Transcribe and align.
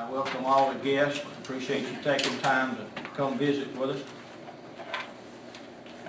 I 0.00 0.10
welcome 0.10 0.46
all 0.46 0.72
the 0.72 0.78
guests, 0.78 1.22
appreciate 1.42 1.82
you 1.82 1.94
taking 2.02 2.38
time 2.38 2.74
to 2.74 2.86
come 3.14 3.36
visit 3.36 3.76
with 3.76 3.90
us. 3.90 4.02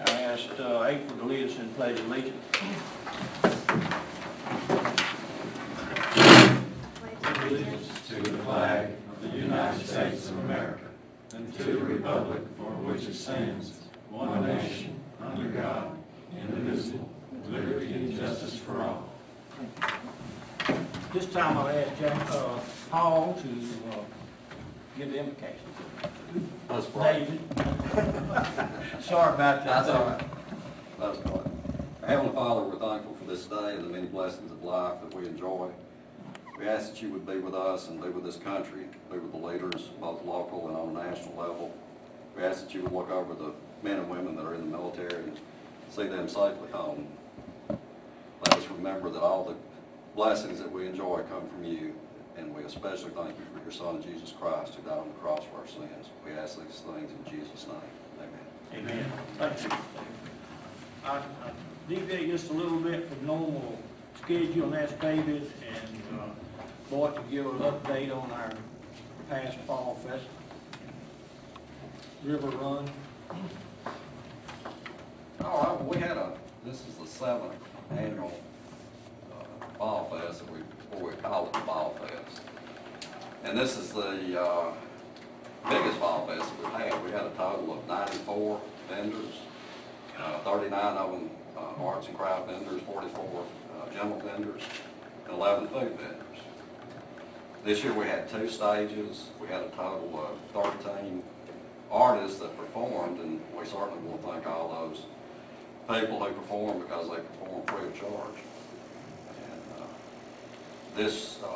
I 0.06 0.22
asked 0.22 0.58
uh, 0.58 0.86
April 0.86 1.20
to 1.20 1.26
lead 1.26 1.50
us 1.50 1.60
in 1.60 1.68
pledge 1.74 2.00
of 2.00 2.06
allegiance. 2.06 2.42
Pledge 6.94 7.52
allegiance 7.52 8.08
to 8.08 8.22
the 8.22 8.38
flag 8.38 8.92
of 9.12 9.22
the 9.24 9.38
United 9.38 9.86
States 9.86 10.30
of 10.30 10.38
America 10.40 10.86
and 11.36 11.54
to 11.56 11.64
the 11.64 11.80
republic 11.80 12.44
for 12.56 12.72
which 12.88 13.04
it 13.10 13.14
stands, 13.14 13.74
one 14.10 14.48
nation, 14.48 14.98
under 15.22 15.50
God, 15.50 15.98
indivisible, 16.40 17.10
with 17.34 17.46
liberty 17.50 17.92
and 17.92 18.18
justice 18.18 18.56
for 18.58 18.82
all. 18.84 19.10
This 21.12 21.26
time 21.26 21.58
I'll 21.58 21.68
ask 21.68 22.00
Jack, 22.00 22.32
uh, 22.32 22.58
Paul 22.92 23.34
to, 23.42 23.48
uh, 23.98 24.04
give 24.98 25.14
the 25.14 25.20
invocation. 25.20 25.60
Let's 26.70 26.88
pray. 26.88 27.26
David. 27.26 27.40
Sorry 29.02 29.34
about 29.34 29.64
that. 29.64 29.66
That's 29.66 29.88
all 29.88 30.06
right. 30.06 30.24
Let's 31.00 31.18
pray. 31.20 31.40
Our 32.04 32.10
Heavenly 32.10 32.34
Father, 32.34 32.64
we're 32.64 32.80
thankful 32.80 33.16
for 33.16 33.24
this 33.24 33.46
day 33.46 33.76
and 33.76 33.86
the 33.86 33.90
many 33.90 34.08
blessings 34.08 34.52
of 34.52 34.62
life 34.62 35.00
that 35.02 35.18
we 35.18 35.26
enjoy. 35.26 35.70
We 36.60 36.68
ask 36.68 36.92
that 36.92 37.02
you 37.02 37.10
would 37.12 37.26
be 37.26 37.38
with 37.38 37.54
us 37.56 37.88
and 37.88 38.02
be 38.02 38.10
with 38.10 38.26
this 38.26 38.36
country, 38.36 38.82
be 39.10 39.20
with 39.20 39.32
the 39.32 39.38
leaders, 39.38 39.90
both 40.02 40.26
local 40.26 40.68
and 40.68 40.76
on 40.76 40.90
a 40.90 41.10
national 41.10 41.38
level. 41.38 41.74
We 42.36 42.44
ask 42.44 42.66
that 42.66 42.74
you 42.74 42.84
would 42.84 42.92
look 42.92 43.10
over 43.10 43.34
the 43.34 43.54
men 43.84 44.00
and 44.00 44.10
women 44.10 44.36
that 44.36 44.46
are 44.46 44.54
in 44.54 44.70
the 44.70 44.78
military 44.78 45.24
and 45.24 45.40
see 45.90 46.08
them 46.08 46.28
safely 46.28 46.70
home. 46.74 47.08
Let 47.70 48.58
us 48.58 48.68
remember 48.68 49.10
that 49.12 49.22
all 49.22 49.46
the 49.46 49.56
blessings 50.14 50.60
that 50.60 50.70
we 50.70 50.88
enjoy 50.88 51.24
come 51.30 51.48
from 51.48 51.64
you, 51.64 51.96
and 52.38 52.56
we 52.56 52.64
especially 52.64 53.12
thank 53.12 53.38
you 53.38 53.46
for 53.54 53.62
your 53.62 53.72
Son, 53.72 54.02
Jesus 54.02 54.34
Christ, 54.40 54.76
who 54.76 54.82
died 54.84 55.00
on 55.00 55.08
the 55.08 55.14
cross 55.16 55.44
for 55.52 55.60
our 55.60 55.68
sins. 55.68 56.10
We 56.26 56.32
ask 56.34 56.58
these 56.58 56.80
things 56.80 57.12
in 57.12 57.32
Jesus' 57.32 57.68
name. 57.68 57.78
Amen. 58.74 58.92
Amen. 58.92 59.12
Thank 59.38 59.64
you. 59.64 59.78
I 61.06 61.18
I 61.18 61.52
deviate 61.90 62.30
just 62.30 62.50
a 62.50 62.54
little 62.54 62.80
bit 62.80 63.10
from 63.10 63.26
normal 63.26 63.80
schedule 64.22 64.66
and 64.66 64.76
ask 64.76 65.00
David 65.00 65.52
and 65.68 66.20
uh, 66.20 66.26
Boyd 66.90 67.16
to 67.16 67.22
give 67.30 67.46
an 67.46 67.60
update 67.60 68.16
on 68.16 68.32
our 68.32 68.52
past 69.30 69.58
fall 69.60 69.96
festival. 70.04 70.30
River 72.24 72.50
Run. 72.50 72.90
All 75.44 75.64
right, 75.64 75.82
well, 75.82 75.90
we 75.90 76.00
had 76.00 76.18
a, 76.18 76.34
this 76.64 76.88
is 76.88 76.96
the 76.96 77.08
seventh 77.08 77.56
annual 77.90 78.40
uh, 79.32 79.66
Fall 79.78 80.06
Fest, 80.06 80.46
that 80.46 80.54
we, 80.54 80.60
or 80.94 81.10
we 81.10 81.16
call 81.16 81.48
it 81.48 81.54
the 81.54 81.60
Fall 81.60 81.96
Fest. 82.00 82.42
And 83.44 83.58
this 83.58 83.78
is 83.78 83.92
the 83.92 84.42
uh, 84.42 84.72
biggest 85.70 85.98
Fall 85.98 86.28
Fest 86.28 86.52
we've 86.62 86.72
had. 86.74 87.04
We 87.04 87.12
had 87.12 87.26
a 87.26 87.32
total 87.32 87.78
of 87.78 87.88
ninety-four 87.88 88.62
vendors, 88.90 89.40
uh, 90.20 90.40
thirty-nine 90.40 90.98
of 90.98 91.12
them 91.12 91.30
uh, 91.58 91.84
arts 91.84 92.08
and 92.08 92.18
craft 92.18 92.48
vendors, 92.48 92.82
forty-four 92.84 93.46
uh, 93.78 93.94
general 93.94 94.20
vendors, 94.20 94.62
and 95.26 95.34
eleven 95.34 95.68
food 95.68 95.98
vendors. 96.00 96.26
This 97.64 97.84
year 97.84 97.94
we 97.94 98.06
had 98.06 98.28
two 98.28 98.50
stages, 98.50 99.30
we 99.40 99.48
had 99.48 99.62
a 99.62 99.70
total 99.70 100.28
of 100.54 100.74
thirteen 100.84 101.24
artists 101.92 102.40
that 102.40 102.56
performed, 102.58 103.20
and 103.20 103.42
we 103.58 103.66
certainly 103.66 104.00
want 104.08 104.22
to 104.22 104.28
thank 104.28 104.48
all 104.48 104.90
those 104.90 105.06
people 105.90 106.24
who 106.24 106.34
performed 106.34 106.82
because 106.82 107.10
they 107.10 107.18
performed 107.18 107.70
free 107.70 107.88
of 107.88 108.00
charge. 108.00 108.36
This, 110.96 111.40
uh, 111.44 111.48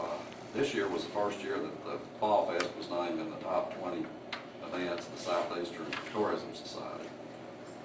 this 0.53 0.73
year 0.73 0.88
was 0.88 1.03
the 1.03 1.12
first 1.12 1.44
year 1.44 1.57
that 1.57 1.85
the 1.85 2.00
Fall 2.19 2.47
Fest 2.47 2.69
was 2.78 2.90
named 2.90 3.19
in 3.19 3.29
the 3.29 3.38
top 3.38 3.78
20 3.79 4.06
events 4.66 5.07
of 5.07 5.16
the 5.16 5.22
Southeastern 5.22 5.88
Tourism 6.13 6.56
Society. 6.56 7.09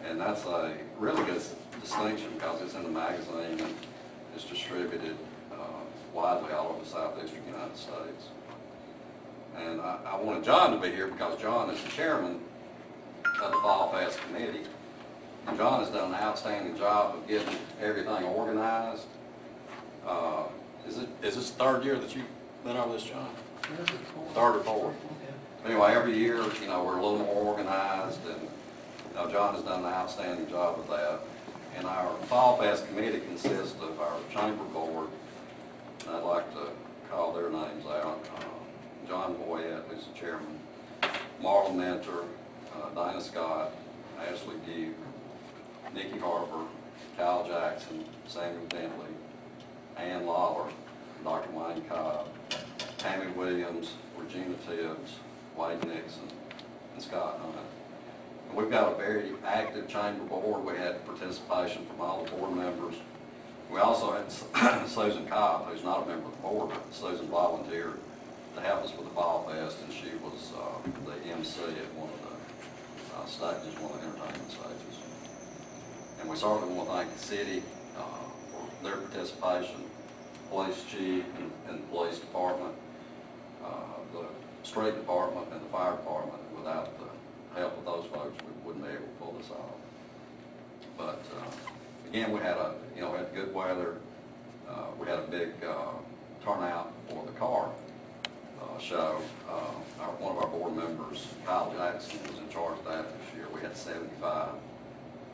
And 0.07 0.21
that's 0.21 0.45
a 0.47 0.75
really 0.99 1.25
good 1.25 1.43
distinction 1.83 2.29
because 2.35 2.63
it's 2.63 2.75
in 2.75 2.85
the 2.85 2.89
magazine 2.89 3.61
and 3.61 3.75
it's 4.35 4.45
distributed 4.45 5.17
uh, 5.53 5.57
widely 6.15 6.53
all 6.53 6.69
over 6.69 6.85
the 6.85 6.89
southeastern 6.89 7.45
United 7.47 7.77
States. 7.77 8.29
And 9.57 9.81
I, 9.81 9.99
I 10.07 10.17
wanted 10.17 10.45
John 10.45 10.73
to 10.73 10.79
be 10.79 10.95
here 10.95 11.09
because 11.09 11.41
John 11.41 11.69
is 11.71 11.83
the 11.83 11.91
chairman 11.91 12.41
of 13.43 13.51
the 13.51 13.59
Fall 13.59 13.93
Fest 13.93 14.21
Committee. 14.27 14.63
And 15.49 15.57
John 15.57 15.81
has 15.81 15.91
done 15.91 16.15
an 16.15 16.21
outstanding 16.21 16.77
job 16.77 17.17
of 17.17 17.27
getting 17.27 17.57
everything 17.81 18.25
organized. 18.25 19.07
Uh, 20.07 20.45
Is 20.89 20.99
it, 20.99 21.09
is 21.23 21.37
this 21.37 21.51
the 21.51 21.65
third 21.65 21.85
year 21.85 21.97
that 21.97 22.15
you've 22.15 22.27
been 22.65 22.77
over 22.77 22.93
this, 22.93 23.05
John? 23.05 23.29
Third 24.35 24.57
or 24.57 24.61
fourth? 24.61 24.97
Anyway, 25.65 25.93
every 25.93 26.17
year, 26.17 26.43
you 26.61 26.67
know, 26.67 26.83
we're 26.85 26.99
a 26.99 27.03
little 27.03 27.19
more 27.19 27.35
organized 27.35 28.21
and, 28.27 28.41
you 28.43 29.15
know, 29.15 29.31
John 29.31 29.55
has 29.55 29.63
done 29.63 29.81
an 29.81 29.93
outstanding 29.93 30.49
job 30.49 30.79
of 30.79 30.89
that. 30.89 31.21
And 31.77 31.87
our 31.87 32.13
Fall 32.27 32.57
Fest 32.59 32.87
Committee 32.89 33.21
consists 33.21 33.81
of 33.81 34.01
our 34.01 34.17
chamber 34.33 34.65
board, 34.65 35.09
and 36.07 36.17
I'd 36.17 36.25
like 36.25 36.53
to 36.55 36.69
call 37.11 37.33
their 37.33 37.49
names 37.51 37.87
out. 37.87 38.25
Uh, 38.37 38.45
John 39.09 39.37
Boyette, 39.37 39.83
who's 39.89 40.07
the 40.07 40.19
chairman, 40.19 40.59
Marlon 41.43 41.77
Mentor, 41.77 42.25
uh, 42.75 42.91
Dinah 42.95 43.21
Scott, 43.21 43.73
Ashley 44.21 44.57
Duke, 44.67 44.95
Nikki 45.95 46.19
Harper, 46.19 46.65
Kyle 47.17 47.47
Jackson, 47.47 48.05
Samuel 48.27 48.67
Bentley, 48.67 49.09
Ann 50.01 50.27
Lawler, 50.27 50.71
Dr. 51.25 51.51
Wayne 51.53 51.83
Cobb, 51.83 52.27
Tammy 52.99 53.31
Williams, 53.33 53.95
Regina 54.17 54.55
Tibbs, 54.67 55.17
Wade 55.57 55.85
Nixon, 55.87 56.29
and 56.95 57.03
Scott 57.03 57.39
Hunt. 57.43 57.57
And 58.49 58.59
We've 58.59 58.71
got 58.71 58.93
a 58.93 58.97
very 58.97 59.31
active 59.45 59.89
chamber 59.89 60.25
board. 60.25 60.65
We 60.65 60.77
had 60.77 61.05
participation 61.07 61.87
from 61.87 62.01
all 62.01 62.25
the 62.25 62.31
board 62.31 62.57
members. 62.57 62.97
We 63.71 63.79
also 63.79 64.13
had 64.13 64.33
Susan 64.89 65.27
Cobb, 65.27 65.67
who's 65.67 65.85
not 65.85 66.05
a 66.05 66.07
member 66.07 66.27
of 66.27 66.33
the 66.33 66.43
board, 66.43 66.71
but 66.71 66.93
Susan 66.93 67.29
volunteered 67.29 67.99
to 68.57 68.61
help 68.61 68.83
us 68.83 68.93
with 68.97 69.09
the 69.09 69.15
Fall 69.15 69.49
Fest, 69.49 69.79
and 69.85 69.93
she 69.93 70.11
was 70.23 70.53
uh, 70.57 70.91
the 71.07 71.31
MC 71.31 71.61
at 71.63 71.95
one 71.95 72.11
of 72.11 72.21
the 72.27 73.17
uh, 73.17 73.27
stages, 73.27 73.79
one 73.79 73.93
of 73.93 74.01
the 74.01 74.09
entertainment 74.09 74.51
stages. 74.51 74.99
And 76.21 76.29
we 76.29 76.37
certainly 76.37 76.75
want 76.75 76.89
to 76.89 76.95
thank 76.97 77.13
the 77.13 77.19
city 77.19 77.63
uh, 77.97 78.03
for 78.51 78.85
their 78.85 78.97
participation, 78.97 79.85
police 80.51 80.85
chief 80.85 81.25
and- 81.39 81.53
and 81.69 81.83
the 81.83 81.87
police 81.89 82.19
department, 82.19 82.75
uh, 83.65 83.69
the 84.13 84.25
street 84.67 84.95
department 84.95 85.47
and 85.53 85.61
the 85.63 85.69
fire 85.69 85.93
department. 85.93 86.41
Without 86.57 86.89
the 86.99 87.59
help 87.59 87.79
of 87.79 87.85
those 87.85 88.05
folks, 88.07 88.37
we 88.45 88.53
wouldn't 88.67 88.85
be 88.85 88.91
able 88.91 89.05
to 89.07 89.13
pull 89.21 89.33
this 89.33 89.51
off. 89.51 89.77
But 90.99 91.21
uh, 91.39 92.09
again, 92.09 92.33
we 92.33 92.41
had 92.41 92.57
a, 92.57 92.75
you 92.95 93.03
know, 93.03 93.13
had 93.13 93.33
good 93.35 93.55
weather. 93.55 93.97
Uh, 94.69 94.87
We 95.01 95.07
had 95.09 95.19
a 95.21 95.23
big 95.29 95.53
uh, 95.65 95.93
turnout 96.45 96.93
for 97.09 97.25
the 97.25 97.33
car 97.33 97.71
uh, 98.63 98.79
show. 98.79 99.21
Uh, 99.49 100.03
our- 100.03 100.13
One 100.21 100.37
of 100.37 100.43
our 100.43 100.49
board 100.51 100.77
members, 100.77 101.27
Kyle 101.47 101.73
Jackson, 101.77 102.21
was 102.29 102.39
in 102.39 102.49
charge 102.51 102.79
of 102.79 102.85
that 102.85 103.07
this 103.19 103.35
year. 103.37 103.47
We 103.55 103.61
had 103.63 103.77
75 103.77 104.51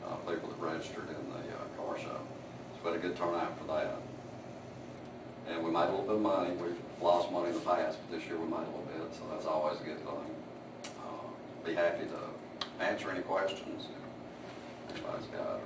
uh, 0.05 0.15
people 0.31 0.49
that 0.49 0.59
registered 0.59 1.09
in 1.09 1.29
the 1.33 1.41
car 1.81 1.97
show. 1.97 2.17
So 2.17 2.77
we 2.85 2.91
had 2.91 2.99
a 2.99 3.07
good 3.07 3.17
turnout 3.17 3.57
for 3.59 3.65
that. 3.73 3.97
And 5.49 5.63
we 5.63 5.71
made 5.71 5.83
a 5.83 5.91
little 5.91 6.01
bit 6.05 6.15
of 6.15 6.21
money. 6.21 6.51
We've 6.55 6.75
lost 7.01 7.31
money 7.31 7.49
in 7.49 7.53
the 7.53 7.59
past, 7.61 7.97
but 8.09 8.17
this 8.17 8.27
year 8.27 8.37
we 8.37 8.45
made 8.45 8.57
a 8.57 8.71
little 8.71 8.87
bit, 8.93 9.13
so 9.13 9.21
that's 9.31 9.45
always 9.45 9.79
a 9.79 9.83
good 9.83 9.97
thing. 9.99 10.35
Uh, 10.99 11.65
Be 11.65 11.73
happy 11.73 12.05
to 12.05 12.83
answer 12.83 13.09
any 13.11 13.21
questions 13.21 13.87
anybody's 14.93 15.27
got. 15.27 15.59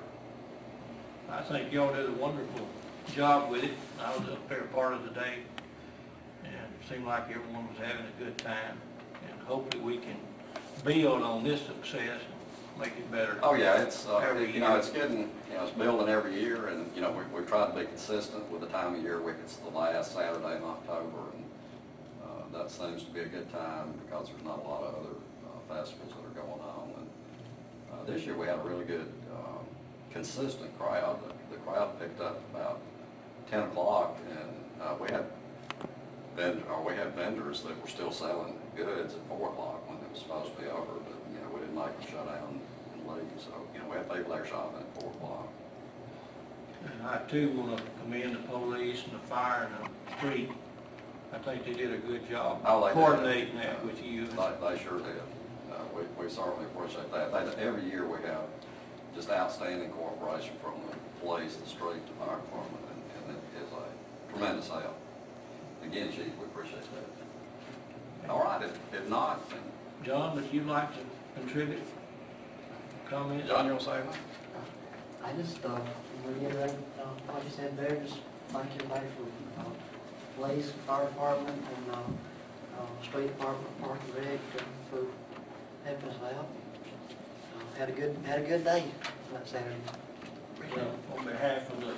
I 1.29 1.41
think 1.43 1.71
y'all 1.71 1.93
did 1.93 2.09
a 2.09 2.13
wonderful 2.13 2.67
job 3.13 3.49
with 3.49 3.63
it. 3.63 3.71
I 3.99 4.11
was 4.17 4.27
up 4.29 4.49
there 4.49 4.61
part 4.73 4.93
of 4.93 5.03
the 5.03 5.11
day, 5.11 5.35
and 6.43 6.53
it 6.53 6.89
seemed 6.89 7.05
like 7.05 7.23
everyone 7.29 7.67
was 7.67 7.77
having 7.77 8.05
a 8.05 8.23
good 8.23 8.37
time. 8.37 8.77
And 9.29 9.41
hopefully 9.47 9.83
we 9.83 9.97
can 9.97 10.17
build 10.83 11.21
on 11.21 11.43
this 11.43 11.61
success 11.65 12.19
make 12.81 12.97
it 12.97 13.11
better. 13.11 13.37
Oh, 13.43 13.53
yeah, 13.53 13.81
it's, 13.83 14.07
uh, 14.07 14.17
Every 14.17 14.51
you 14.51 14.59
know, 14.59 14.69
year. 14.69 14.77
it's 14.79 14.89
getting, 14.89 15.29
you 15.49 15.55
know, 15.55 15.63
it's 15.63 15.71
building 15.71 16.09
every 16.09 16.39
year, 16.39 16.67
and, 16.67 16.89
you 16.95 17.01
know, 17.01 17.11
we, 17.11 17.23
we've 17.37 17.47
tried 17.47 17.71
to 17.73 17.79
be 17.79 17.85
consistent 17.85 18.49
with 18.51 18.61
the 18.61 18.67
time 18.67 18.95
of 18.95 19.01
year, 19.03 19.21
we- 19.21 19.33
it's 19.33 19.57
the 19.57 19.69
last 19.69 20.13
Saturday 20.13 20.57
in 20.57 20.63
October, 20.63 21.19
and, 21.33 21.45
uh, 22.25 22.57
that 22.57 22.71
seems 22.71 23.03
to 23.03 23.11
be 23.11 23.19
a 23.21 23.25
good 23.27 23.51
time, 23.51 23.93
because 24.03 24.29
there's 24.29 24.43
not 24.43 24.59
a 24.65 24.67
lot 24.67 24.81
of 24.83 24.95
other, 24.95 25.15
uh, 25.45 25.73
festivals 25.75 26.11
that 26.15 26.25
are 26.25 26.43
going 26.43 26.61
on, 26.61 26.89
and, 26.97 27.09
uh, 27.93 28.03
this 28.11 28.25
year 28.25 28.35
we 28.35 28.47
had 28.47 28.55
a 28.57 28.63
really 28.63 28.85
good, 28.85 29.11
um, 29.31 29.63
consistent 30.11 30.75
crowd, 30.79 31.19
the, 31.21 31.55
the 31.55 31.61
crowd 31.61 31.99
picked 31.99 32.19
up 32.19 32.39
about 32.53 32.79
ten 33.49 33.61
o'clock, 33.61 34.17
and, 34.31 34.49
uh, 34.81 34.95
we 34.99 35.07
had 35.11 35.25
vendor, 36.35 36.63
or 36.71 36.81
we 36.83 36.95
had 36.95 37.13
vendors 37.13 37.61
that 37.61 37.79
were 37.79 37.87
still 37.87 38.11
selling 38.11 38.57
goods 38.75 39.13
at 39.13 39.19
four 39.27 39.49
o'clock 39.49 39.87
when 39.87 39.97
it 39.99 40.09
was 40.11 40.19
supposed 40.21 40.55
to 40.55 40.61
be 40.63 40.67
over, 40.69 40.95
but, 41.05 41.13
you 41.29 41.39
know, 41.43 41.49
we 41.53 41.59
didn't 41.59 41.75
make 41.75 41.91
them 41.99 42.07
shut 42.09 42.25
down 42.25 42.40
so, 43.43 43.51
you 43.73 43.79
know, 43.79 43.89
we 43.89 43.95
have 43.97 44.11
people 44.11 44.33
there 44.33 44.45
shopping 44.45 44.79
at 44.79 45.01
four 45.01 45.11
o'clock. 45.11 45.47
And 46.85 47.07
I 47.07 47.17
too 47.29 47.49
want 47.51 47.77
to 47.77 47.83
commend 48.01 48.35
the 48.35 48.39
police 48.39 49.03
and 49.03 49.13
the 49.13 49.27
fire 49.27 49.69
and 49.69 49.87
the 49.87 50.17
street 50.17 50.49
I 51.33 51.37
think 51.37 51.65
they 51.65 51.73
did 51.73 51.93
a 51.93 51.97
good 51.97 52.29
job 52.29 52.61
Oh, 52.65 52.81
they 52.81 52.87
did. 52.87 52.93
coordinating 52.95 53.55
that 53.57 53.85
with 53.85 54.03
you. 54.03 54.27
They, 54.27 54.35
they 54.35 54.83
sure 54.83 54.99
did. 54.99 55.21
Uh, 55.71 55.75
we, 55.95 56.01
we 56.25 56.29
certainly 56.29 56.65
appreciate 56.65 57.09
that. 57.13 57.31
They, 57.31 57.63
every 57.63 57.85
year 57.89 58.05
we 58.05 58.21
have 58.27 58.43
just 59.15 59.29
outstanding 59.29 59.89
cooperation 59.91 60.55
from 60.61 60.73
the 60.89 60.95
police, 61.25 61.55
the 61.55 61.69
street, 61.69 62.05
the 62.05 62.25
fire 62.25 62.35
department, 62.37 62.83
and, 62.91 63.29
and 63.29 63.37
it 63.37 63.63
is 63.63 63.71
a 63.71 64.31
tremendous 64.31 64.67
help. 64.67 64.97
Again, 65.83 66.09
chief, 66.11 66.27
we 66.37 66.45
appreciate 66.45 66.81
that. 66.81 68.29
All 68.29 68.43
right, 68.43 68.61
if, 68.63 68.77
if 68.93 69.09
not, 69.09 69.49
then, 69.49 69.59
John, 70.03 70.35
would 70.35 70.51
you 70.53 70.63
like 70.63 70.89
to 70.93 70.99
contribute? 71.39 71.81
Comment? 73.11 73.45
John, 73.45 73.65
you 73.65 73.71
want 73.73 73.83
to 73.83 73.85
say 73.87 73.95
anything? 73.95 74.21
I 75.21 75.33
just, 75.33 75.65
uh, 75.65 75.79
reiterate, 76.25 76.71
uh, 76.97 77.11
what 77.27 77.43
you 77.43 77.51
said 77.51 77.75
there, 77.75 77.99
just 77.99 78.19
thank 78.55 78.71
everybody 78.75 79.05
for, 79.19 79.27
uh, 79.59 79.67
police, 80.37 80.71
fire 80.87 81.07
department, 81.07 81.59
and, 81.75 81.91
uh, 81.91 81.97
uh, 81.97 83.03
street 83.03 83.27
department, 83.27 83.81
park 83.81 83.99
and 84.07 84.15
rec, 84.15 84.39
uh, 84.55 84.63
for 84.89 85.03
helping 85.83 86.07
us 86.07 86.15
out. 86.23 86.47
Uh, 86.47 87.77
Had 87.77 87.89
a 87.89 87.91
good, 87.91 88.15
had 88.25 88.39
a 88.39 88.47
good 88.47 88.63
day 88.63 88.85
that 89.33 89.45
Saturday. 89.45 89.75
Well, 90.73 90.95
on 91.17 91.25
behalf 91.25 91.69
of 91.69 91.81
the 91.81 91.93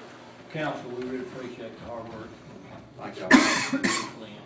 council, 0.51 0.89
we 0.97 1.03
really 1.03 1.25
appreciate 1.29 1.77
the 1.77 1.85
hard 1.91 2.09
work. 2.09 2.29
Thank 2.97 3.19
you. 3.19 3.29
Glenn. 4.17 4.41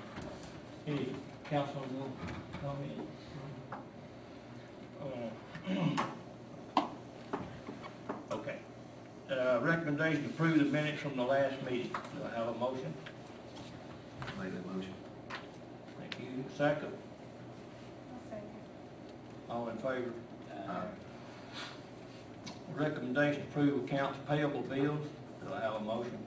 Any 0.86 1.16
council 1.50 1.82
want 1.96 2.12
to 2.28 2.60
comment? 2.60 3.08
Uh, 5.02 6.04
Okay. 8.32 8.58
Uh, 9.58 9.62
recommendation 9.62 10.24
to 10.24 10.30
approve 10.30 10.60
the 10.60 10.66
minutes 10.66 11.02
from 11.02 11.16
the 11.18 11.24
last 11.24 11.56
meeting. 11.64 11.90
Do 11.90 12.24
I 12.32 12.38
have 12.38 12.48
a 12.48 12.54
motion? 12.54 12.94
Make 14.40 14.54
that 14.54 14.66
motion. 14.68 14.94
Thank 16.00 16.20
you. 16.20 16.44
Second, 16.56 16.92
all 19.50 19.68
in 19.70 19.78
favor? 19.78 20.12
Recommendation 22.76 23.42
to 23.42 23.48
approve 23.48 23.84
accounts 23.86 24.20
payable 24.28 24.62
bills. 24.62 25.08
Do 25.44 25.54
I 25.54 25.62
have 25.62 25.74
a 25.74 25.80
motion? 25.80 26.18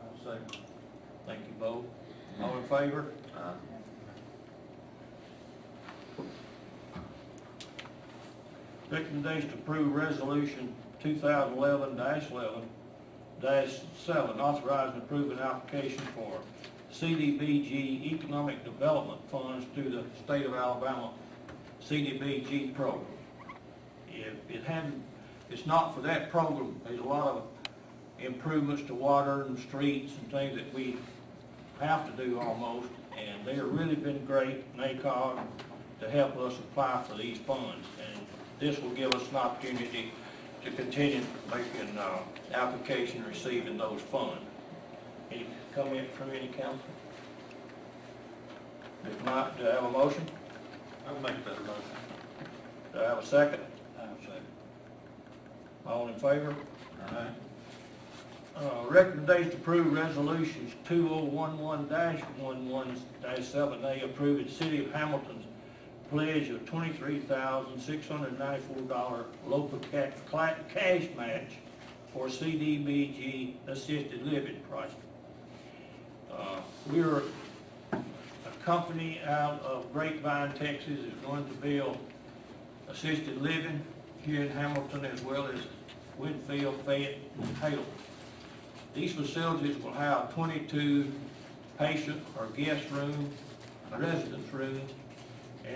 I'll 0.00 0.32
second. 0.32 0.62
Thank 1.26 1.40
you 1.40 1.54
both. 1.60 1.84
All 2.40 2.56
in 2.56 2.64
favor? 2.64 3.06
Recommendation 8.90 9.50
to 9.50 9.54
approve 9.56 9.94
resolution 9.94 10.74
2011-11-7, 11.04 12.64
authorizing 14.40 14.98
approving 14.98 15.38
application 15.38 16.00
for 16.14 16.40
CDBG 16.90 18.12
Economic 18.14 18.64
Development 18.64 19.20
Funds 19.30 19.66
through 19.74 19.90
the 19.90 20.04
state 20.24 20.46
of 20.46 20.54
Alabama 20.54 21.12
CDBG 21.86 22.74
program. 22.74 23.04
If 24.10 24.34
it 24.48 24.64
hadn't, 24.64 25.02
it's 25.50 25.66
not 25.66 25.94
for 25.94 26.00
that 26.00 26.30
program, 26.30 26.80
there's 26.86 27.00
a 27.00 27.04
lot 27.04 27.28
of 27.28 27.42
improvements 28.18 28.82
to 28.84 28.94
water 28.94 29.42
and 29.42 29.58
streets 29.58 30.14
and 30.18 30.30
things 30.30 30.56
that 30.56 30.72
we 30.72 30.96
have 31.78 32.06
to 32.10 32.24
do 32.24 32.40
almost, 32.40 32.88
and 33.18 33.44
they 33.44 33.54
have 33.54 33.70
really 33.70 33.96
been 33.96 34.24
great, 34.24 34.74
NACOG, 34.78 35.38
to 36.00 36.10
help 36.10 36.38
us 36.38 36.58
apply 36.58 37.02
for 37.06 37.16
these 37.18 37.36
funds. 37.38 37.86
And 38.14 38.26
this 38.58 38.80
will 38.80 38.90
give 38.90 39.14
us 39.14 39.28
an 39.30 39.36
opportunity 39.36 40.12
to 40.64 40.70
continue 40.72 41.22
making, 41.50 41.96
uh, 41.96 42.18
application, 42.52 43.24
receiving 43.28 43.76
those 43.78 44.00
funds. 44.00 44.42
Any 45.30 45.46
comment 45.74 46.10
from 46.12 46.30
any 46.30 46.48
council? 46.48 46.80
If 49.04 49.24
not, 49.24 49.56
do 49.58 49.68
I 49.68 49.74
have 49.74 49.84
a 49.84 49.90
motion? 49.90 50.24
I'll 51.06 51.14
make 51.20 51.44
that 51.44 51.60
motion. 51.60 51.82
Do 52.92 53.00
I 53.00 53.04
have 53.04 53.18
a 53.18 53.26
second? 53.26 53.62
I'll 53.98 54.08
second. 54.20 54.46
All 55.86 56.08
in 56.08 56.14
favor? 56.14 56.54
Aye. 57.10 57.28
Uh, 58.56 58.84
recommendation 58.88 59.50
to 59.50 59.56
approve 59.56 59.92
resolutions 59.92 60.74
two 60.84 61.08
oh 61.12 61.22
one 61.22 61.56
one 61.58 61.88
one 62.38 62.68
one 62.68 62.96
seven 63.40 63.84
A 63.84 64.02
approving 64.04 64.48
City 64.48 64.84
of 64.84 64.92
Hamilton's 64.92 65.44
pledge 66.10 66.48
of 66.50 66.64
twenty-three 66.66 67.20
thousand 67.20 67.80
six 67.80 68.06
hundred 68.08 68.38
ninety-four 68.38 68.82
dollar 68.82 69.24
local 69.46 69.78
ca- 69.92 70.10
cla- 70.28 70.56
cash 70.72 71.04
match 71.16 71.50
for 72.12 72.26
CDBG 72.28 73.54
assisted 73.66 74.22
living 74.26 74.60
project. 74.70 74.94
Uh, 76.32 76.60
we're 76.90 77.22
a 77.92 78.64
company 78.64 79.20
out 79.26 79.60
of 79.62 79.92
Grapevine, 79.92 80.52
Texas, 80.54 80.98
is 81.00 81.12
going 81.24 81.44
to 81.46 81.54
build 81.54 81.98
assisted 82.88 83.40
living 83.42 83.80
here 84.24 84.42
in 84.42 84.50
Hamilton 84.50 85.04
as 85.04 85.20
well 85.22 85.46
as 85.46 85.58
Winfield, 86.16 86.80
Fayette, 86.84 87.18
and 87.40 87.60
Taylor. 87.60 87.82
These 88.94 89.12
facilities 89.14 89.76
will 89.82 89.92
have 89.92 90.32
22 90.34 91.12
patient 91.78 92.20
or 92.38 92.46
guest 92.56 92.90
rooms, 92.90 93.34
residence 93.96 94.52
rooms, 94.52 94.90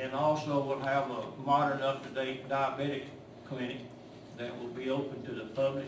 and 0.00 0.14
also 0.14 0.60
will 0.60 0.80
have 0.80 1.10
a 1.10 1.24
modern, 1.44 1.82
up-to-date 1.82 2.48
diabetic 2.48 3.04
clinic 3.46 3.78
that 4.38 4.58
will 4.58 4.68
be 4.68 4.90
open 4.90 5.22
to 5.24 5.32
the 5.32 5.44
public 5.46 5.86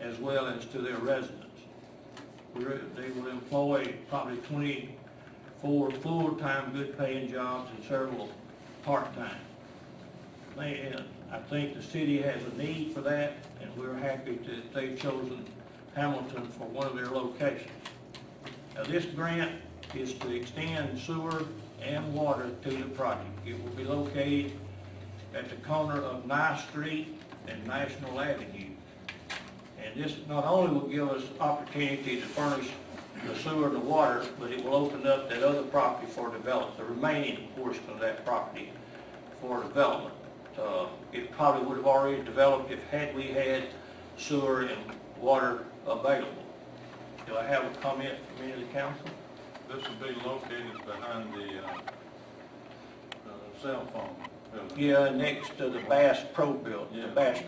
as 0.00 0.18
well 0.18 0.46
as 0.46 0.64
to 0.66 0.78
their 0.78 0.98
residents. 0.98 1.38
They 2.54 3.10
will 3.10 3.28
employ 3.28 3.94
probably 4.08 4.36
24 4.38 5.90
full-time, 5.90 6.72
good-paying 6.72 7.30
jobs 7.30 7.70
and 7.74 7.84
several 7.84 8.30
part-time. 8.84 9.40
Uh, 10.58 11.00
I 11.32 11.38
think 11.48 11.74
the 11.74 11.82
city 11.82 12.20
has 12.20 12.42
a 12.42 12.58
need 12.58 12.92
for 12.92 13.00
that, 13.00 13.38
and 13.60 13.74
we're 13.76 13.96
happy 13.96 14.38
that 14.46 14.74
they've 14.74 14.98
chosen 14.98 15.46
Hamilton 15.94 16.46
for 16.48 16.68
one 16.68 16.86
of 16.86 16.94
their 16.94 17.06
locations. 17.06 17.70
Now, 18.74 18.84
this 18.84 19.06
grant 19.06 19.60
is 19.94 20.12
to 20.14 20.34
extend 20.34 20.98
sewer 20.98 21.44
and 21.84 22.12
water 22.14 22.50
to 22.62 22.70
the 22.70 22.84
project. 22.90 23.28
It 23.46 23.62
will 23.62 23.70
be 23.72 23.84
located 23.84 24.52
at 25.34 25.48
the 25.48 25.56
corner 25.56 26.00
of 26.00 26.26
Nye 26.26 26.62
Street 26.68 27.18
and 27.48 27.66
National 27.66 28.20
Avenue. 28.20 28.70
And 29.82 30.02
this 30.02 30.16
not 30.28 30.44
only 30.44 30.72
will 30.72 30.88
give 30.88 31.08
us 31.10 31.24
opportunity 31.40 32.20
to 32.20 32.26
furnish 32.26 32.68
the 33.26 33.34
sewer 33.36 33.66
and 33.66 33.76
the 33.76 33.80
water, 33.80 34.24
but 34.38 34.50
it 34.50 34.64
will 34.64 34.74
open 34.74 35.06
up 35.06 35.28
that 35.28 35.42
other 35.42 35.62
property 35.62 36.10
for 36.10 36.30
development, 36.30 36.76
the 36.76 36.84
remaining 36.84 37.48
portion 37.56 37.82
of 37.88 38.00
that 38.00 38.24
property 38.24 38.70
for 39.40 39.62
development. 39.62 40.14
Uh, 40.58 40.86
It 41.12 41.30
probably 41.32 41.66
would 41.66 41.76
have 41.78 41.86
already 41.86 42.22
developed 42.22 42.70
if 42.70 42.82
had 42.90 43.14
we 43.14 43.24
had 43.24 43.64
sewer 44.16 44.62
and 44.62 44.80
water 45.20 45.64
available. 45.86 46.44
Do 47.26 47.36
I 47.36 47.44
have 47.44 47.64
a 47.64 47.74
comment 47.80 48.14
from 48.36 48.44
any 48.44 48.52
of 48.52 48.60
the 48.60 48.66
council? 48.66 49.06
This 49.72 49.88
will 49.88 50.06
be 50.06 50.14
located 50.20 50.84
behind 50.84 51.32
the, 51.32 51.64
uh, 51.64 51.72
uh, 53.26 53.62
cell 53.62 53.86
phone 53.86 54.14
building. 54.52 54.78
Yeah, 54.78 55.08
next 55.08 55.56
to 55.56 55.70
the 55.70 55.78
Bass 55.88 56.26
Pro 56.34 56.52
Building, 56.52 56.94
the 57.00 57.06
Yeah. 57.08 57.14
Bass 57.14 57.42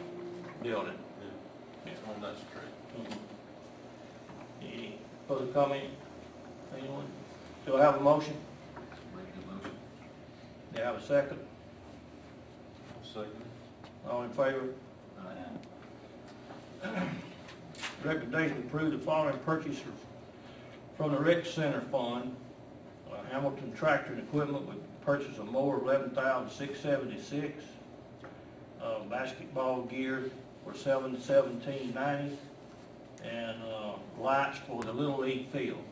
Building. 0.63 0.99
Yeah, 1.85 1.93
on 2.15 2.23
that 2.23 2.35
street. 2.37 3.19
Any 4.63 4.99
further 5.29 5.53
comment? 5.53 5.91
Anyone? 6.75 7.05
Do 7.67 7.77
I 7.77 7.83
have 7.83 7.97
a 7.97 8.01
motion? 8.01 8.37
Make 9.15 9.27
the 9.35 9.53
motion. 9.53 9.71
Do 10.73 10.81
I 10.81 10.85
have 10.87 10.97
a 10.97 11.03
second? 11.03 11.39
Second. 13.03 13.45
All 14.09 14.23
in 14.23 14.31
favor? 14.31 14.69
Recommendation 18.03 18.63
to 18.63 18.67
approve 18.67 18.93
the 18.93 18.99
following 18.99 19.39
purchases 19.41 19.83
from 20.97 21.13
the 21.13 21.19
rec 21.19 21.45
center 21.47 21.81
fund. 21.93 22.35
Uh, 23.11 23.17
Hamilton 23.31 23.73
Tractor 23.73 24.13
and 24.13 24.23
Equipment 24.23 24.67
would 24.67 24.83
purchase 25.03 25.39
a 25.39 25.45
mower 25.45 25.81
eleven 25.81 26.11
thousand 26.11 26.51
six 26.51 26.81
seventy-six. 26.81 27.65
Uh, 28.83 29.01
basketball 29.11 29.83
gear 29.83 30.31
for 30.65 30.75
seven 30.75 31.21
seventeen 31.21 31.93
ninety. 31.95 32.37
And, 33.25 33.57
uh, 33.63 33.93
lights 34.21 34.59
for 34.67 34.83
the 34.83 34.93
Little 34.93 35.21
League 35.21 35.49
field. 35.49 35.83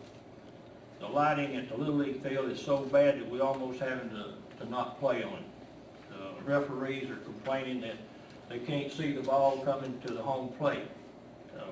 The 1.01 1.09
lighting 1.09 1.57
at 1.57 1.71
the 1.71 1.77
Little 1.77 1.95
League 1.95 2.23
field 2.23 2.51
is 2.51 2.61
so 2.61 2.81
bad 2.81 3.19
that 3.19 3.31
we 3.31 3.41
almost 3.41 3.81
having 3.81 4.11
to, 4.11 4.35
to 4.59 4.71
not 4.71 5.01
play 5.01 5.23
on 5.23 5.33
it. 5.33 5.45
The 6.11 6.45
referees 6.45 7.09
are 7.11 7.17
complaining 7.17 7.81
that 7.81 7.97
they 8.51 8.59
can't 8.59 8.93
see 8.93 9.13
the 9.13 9.23
ball 9.23 9.59
coming 9.65 9.99
to 10.07 10.13
the 10.13 10.21
home 10.21 10.51
plate. 10.59 10.87
So, 11.55 11.65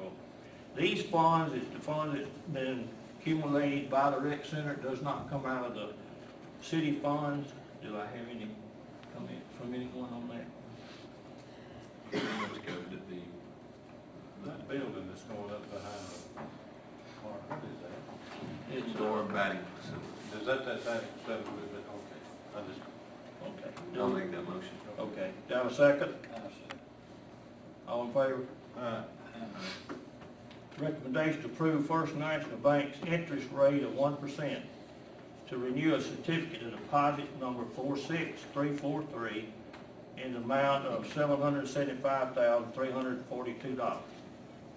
these 0.75 1.03
funds 1.03 1.55
is 1.55 1.69
the 1.75 1.81
fund 1.81 2.17
that's 2.17 2.31
been 2.55 2.89
accumulated 3.21 3.91
by 3.91 4.11
the 4.11 4.19
rec 4.19 4.45
center, 4.45 4.73
it 4.73 4.83
does 4.83 5.03
not 5.03 5.29
come 5.29 5.45
out 5.45 5.65
of 5.67 5.75
the 5.75 5.89
city 6.63 6.93
funds. 7.03 7.51
Do 7.83 7.97
I 7.97 8.07
have 8.17 8.27
any 8.31 8.49
comment 9.15 9.43
from 9.59 9.75
anyone 9.75 10.09
on 10.13 10.29
that? 10.29 10.47
Let's 12.13 12.59
go 12.67 12.75
to 12.75 12.97
the, 13.09 13.21
that 14.47 14.69
building 14.69 15.09
that's 15.09 15.23
going 15.23 15.51
up 15.51 15.71
behind 15.71 16.07
the 16.35 16.43
park. 17.23 17.63
indoor 18.75 19.23
batting 19.25 19.61
facility. 19.77 20.41
Is 20.41 20.47
that 20.47 20.65
that 20.65 20.83
same 20.85 21.09
stuff 21.25 21.41
with 21.41 21.75
it? 21.75 21.85
Okay, 21.91 22.57
I 22.57 22.61
just, 22.69 22.81
Okay. 23.43 23.99
I'll 23.99 24.09
make 24.09 24.31
that 24.33 24.43
motion. 24.49 24.69
Okay, 24.99 25.31
do 25.49 25.55
I 25.55 25.59
have 25.59 25.67
a 25.67 25.75
second? 25.75 26.15
All 27.89 28.03
in 28.05 28.09
favor? 28.09 28.41
uh, 28.79 29.03
Recommendation 30.81 31.41
to 31.43 31.47
approve 31.47 31.87
First 31.87 32.15
National 32.15 32.57
Bank's 32.59 32.97
interest 33.07 33.47
rate 33.53 33.83
of 33.83 33.95
one 33.95 34.17
percent 34.17 34.65
to 35.49 35.59
renew 35.59 35.95
a 35.95 36.01
certificate 36.01 36.63
of 36.63 36.71
deposit 36.71 37.27
number 37.41 37.65
four 37.77 37.97
six 37.99 38.41
three 38.55 38.75
four 38.77 39.03
three 39.13 39.47
in 40.17 40.33
the 40.33 40.39
amount 40.39 40.87
of 40.87 41.07
seven 41.13 41.41
hundred 41.41 41.69
seventy-five 41.69 42.35
thousand, 42.35 42.73
three 42.73 42.91
hundred 42.91 43.15
and 43.17 43.27
forty-two 43.27 43.75
dollars. 43.75 44.01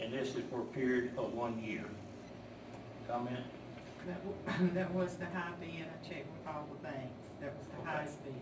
And 0.02 0.12
this 0.12 0.36
is 0.36 0.44
for 0.52 0.60
a 0.62 0.66
period 0.66 1.12
of 1.18 1.34
one 1.34 1.64
year. 1.64 1.86
Comment? 3.08 3.40
That, 4.06 4.26
wa- 4.26 4.68
that 4.74 4.94
was 4.94 5.16
the 5.16 5.26
high 5.26 5.52
bid, 5.62 5.70
I 5.70 6.08
checked 6.08 6.28
with 6.38 6.48
all 6.54 6.68
the 6.70 6.86
banks, 6.86 7.28
that 7.40 7.54
was 7.58 7.68
the 7.68 7.78
Okay. 7.82 7.98
highest 7.98 8.18
bid. 8.26 8.34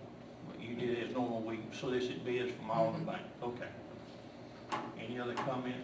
You 0.60 0.75
did 0.75 0.98
it 0.98 1.08
as 1.10 1.13
normal, 1.13 1.41
we 1.41 1.60
solicit 1.72 2.25
bids 2.25 2.51
from 2.53 2.72
all 2.72 2.91
the 2.94 3.00
Mhm. 3.00 3.06
banks, 3.06 3.30
okay. 3.44 3.68
Any 5.00 5.20
other 5.20 5.36
comment? 5.36 5.75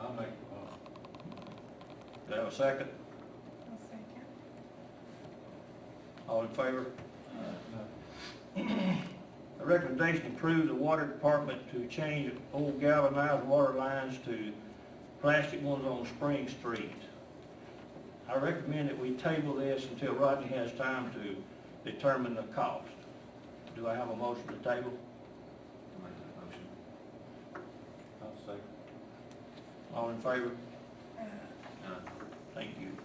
I'll 0.00 0.12
make, 0.12 0.26
uh, 0.26 0.76
Do 2.28 2.34
I 2.34 2.38
have 2.38 2.46
a 2.48 2.52
second? 2.52 2.88
Second. 3.82 4.04
All 6.28 6.42
in 6.42 6.48
favor? 6.48 6.86
A 8.56 9.64
recommendation 9.66 10.22
to 10.22 10.28
approve 10.28 10.68
the 10.68 10.74
water 10.74 11.06
department 11.06 11.60
to 11.72 11.86
change 11.86 12.32
old 12.52 12.80
galvanized 12.80 13.44
water 13.46 13.74
lines 13.74 14.18
to 14.24 14.52
plastic 15.20 15.62
ones 15.62 15.84
on 15.84 16.06
Spring 16.06 16.48
Street. 16.48 16.92
I 18.28 18.36
recommend 18.36 18.88
that 18.88 18.98
we 18.98 19.12
table 19.12 19.54
this 19.54 19.84
until 19.90 20.14
Rodney 20.14 20.48
has 20.48 20.72
time 20.72 21.10
to 21.12 21.90
determine 21.90 22.34
the 22.34 22.42
cost. 22.42 22.86
Do 23.74 23.88
I 23.88 23.94
have 23.94 24.10
a 24.10 24.16
motion 24.16 24.46
to 24.46 24.54
table? 24.56 24.92
All 29.98 30.10
in 30.10 30.18
favor? 30.18 30.52
None. 31.18 32.02
Thank 32.54 32.70
you. 32.80 32.96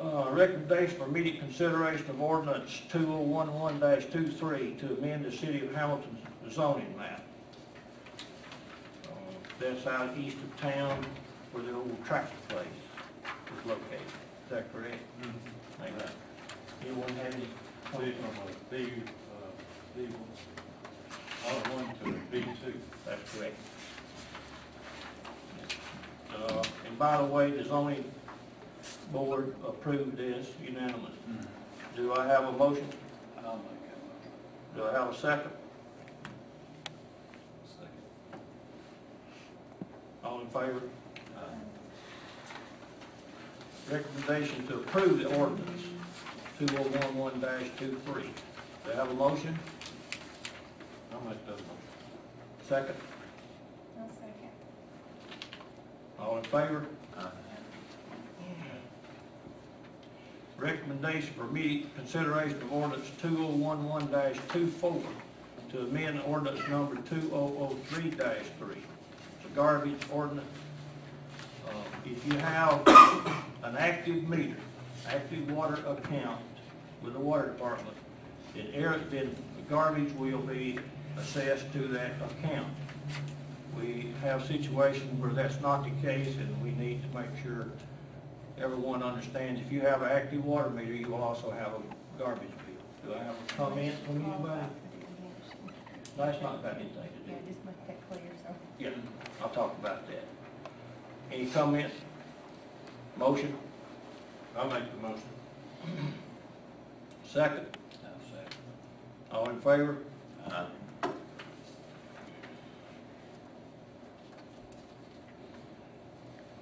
Uh, 0.00 0.30
recommendation 0.32 0.98
for 0.98 1.04
immediate 1.04 1.38
consideration 1.38 2.10
of 2.10 2.20
ordinance 2.20 2.82
2011-23 2.90 4.80
to 4.80 4.96
amend 4.98 5.24
the 5.24 5.30
city 5.30 5.64
of 5.64 5.72
Hamilton's 5.72 6.18
zoning 6.50 6.92
map. 6.98 7.22
Uh, 9.04 9.10
That's 9.60 9.86
out 9.86 10.18
east 10.18 10.38
of 10.38 10.60
town 10.60 11.06
where 11.52 11.62
the 11.62 11.72
old 11.72 12.04
tractor 12.04 12.34
place 12.48 12.66
is 12.66 13.64
located. 13.64 14.00
Is 14.46 14.50
that 14.50 14.72
correct? 14.72 14.96
Mm-hmm. 15.20 15.38
Thank 15.80 15.94
you. 15.96 16.04
Anyone 16.84 17.08
have 17.10 17.34
any? 17.36 17.46
comments 17.92 18.18
on 18.24 18.46
that? 18.70 19.12
R1 21.44 21.98
to 21.98 22.04
B2. 22.32 22.74
That's 23.06 23.36
correct. 23.36 23.56
Uh, 26.34 26.62
and 26.86 26.98
by 26.98 27.18
the 27.18 27.24
way, 27.24 27.50
the 27.50 27.64
zoning 27.64 28.04
board 29.12 29.54
approved 29.66 30.16
this 30.16 30.48
unanimously. 30.64 31.10
Mm-hmm. 31.30 31.96
Do 31.96 32.14
I 32.14 32.26
have 32.26 32.44
a 32.44 32.52
motion? 32.52 32.86
I'll 33.44 33.56
make 33.56 34.74
that 34.74 34.76
Do 34.76 34.84
I 34.84 34.92
have 34.92 35.12
a 35.12 35.16
second? 35.16 35.50
Second. 37.66 38.40
All 40.24 40.40
in 40.40 40.46
favor? 40.48 40.82
Recommendation 43.90 44.66
to 44.68 44.76
approve 44.76 45.18
the 45.18 45.26
ordinance 45.36 45.82
2011-23. 46.60 47.76
Do 47.76 48.90
I 48.90 48.94
have 48.94 49.10
a 49.10 49.14
motion? 49.14 49.58
Second? 52.72 52.94
All 56.18 56.38
in 56.38 56.44
favor? 56.44 56.86
Recommendation 60.56 61.34
for 61.34 61.44
immediate 61.44 61.94
consideration 61.96 62.62
of 62.62 62.72
ordinance 62.72 63.10
two 63.20 63.36
oh 63.44 63.48
one 63.48 63.86
one 63.86 64.08
24 64.08 65.02
to 65.72 65.80
amend 65.80 66.18
ordinance 66.22 66.66
number 66.70 66.96
two 67.02 67.30
oh 67.34 67.54
oh 67.60 67.76
three 67.90 68.10
three. 68.10 68.78
It's 69.38 69.44
a 69.44 69.54
garbage 69.54 70.00
ordinance. 70.10 70.46
Uh, 71.68 71.72
If 72.06 72.26
you 72.26 72.38
have 72.38 72.86
an 73.64 73.76
active 73.76 74.26
meter, 74.26 74.56
active 75.06 75.50
water 75.50 75.78
account 75.86 76.40
with 77.02 77.12
the 77.12 77.20
water 77.20 77.48
department, 77.48 77.98
then 78.54 78.68
air, 78.72 78.98
then 79.10 79.36
garbage 79.68 80.12
will 80.14 80.38
be 80.38 80.78
assessed 81.18 81.72
to 81.72 81.88
that 81.88 82.12
account. 82.30 82.68
We 83.78 84.12
have 84.22 84.44
situations 84.46 85.20
where 85.20 85.32
that's 85.32 85.60
not 85.60 85.84
the 85.84 85.90
case, 86.06 86.36
and 86.36 86.62
we 86.62 86.70
need 86.72 87.02
to 87.02 87.18
make 87.18 87.30
sure 87.42 87.68
everyone 88.58 89.02
understands, 89.02 89.60
if 89.60 89.72
you 89.72 89.80
have 89.80 90.02
an 90.02 90.10
active 90.10 90.44
water 90.44 90.70
meter, 90.70 90.92
you 90.92 91.08
will 91.08 91.22
also 91.22 91.50
have 91.50 91.68
a 91.68 92.18
garbage 92.18 92.48
bill. 92.48 93.14
Do 93.14 93.18
I 93.18 93.24
have 93.24 93.34
a 93.34 93.54
comment 93.54 93.94
from 94.04 94.24
anybody? 94.24 94.66
That's 96.16 96.42
not 96.42 96.62
got 96.62 96.74
anything 96.74 96.90
to 96.92 97.00
do. 97.00 97.32
Yeah, 97.32 97.36
just 97.48 97.64
make 97.64 97.86
that 97.86 98.10
clear, 98.10 98.22
so. 98.42 98.54
Yeah, 98.78 98.90
I'll 99.42 99.48
talk 99.48 99.76
about 99.80 100.06
that. 100.08 100.24
Any 101.32 101.46
comments? 101.46 101.94
Motion? 103.16 103.54
I'll 104.56 104.68
make 104.68 104.84
the 104.92 105.08
motion. 105.08 105.22
Second? 107.26 107.66
All 109.32 109.48
in 109.48 109.58
favor? 109.60 109.96
uh, 110.46 110.66